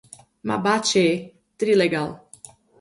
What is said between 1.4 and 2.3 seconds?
trilegal